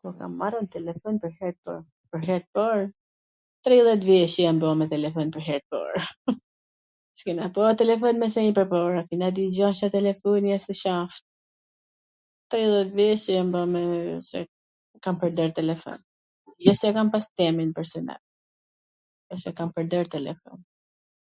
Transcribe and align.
Kur 0.00 0.12
kam 0.18 0.32
marr 0.40 0.54
un 0.60 0.68
telefon 0.74 1.14
pwr 1.22 1.32
her 2.28 2.40
t 2.42 2.44
par? 2.58 2.78
Tridhjet 3.68 4.04
vjeC 4.08 4.34
jam 4.44 4.56
ba 4.64 4.68
me 4.82 4.86
telefon 4.94 5.32
pwr 5.36 5.42
her 5.48 5.60
t 5.64 5.66
par. 5.76 5.94
S' 7.16 7.24
kena 7.30 7.46
pa 7.56 7.72
telefon 7.80 8.14
me 8.22 8.26
sy 8.34 8.40
ma 8.46 8.54
pwrpara, 8.60 9.32
digjosha 9.40 9.86
telefonin... 9.96 10.60
tridhjet 12.54 12.88
vjece 13.02 14.46
kam 15.08 15.16
pwrdor 15.24 15.50
telefon, 15.60 15.98
jo 16.68 16.72
se 16.82 16.88
kam 17.00 17.08
pas 17.18 17.26
temin 17.42 17.70
personal, 17.82 18.22
po 19.26 19.34
se 19.46 19.50
kam 19.62 19.70
pwrdor 19.78 20.06
telefon. 20.18 20.58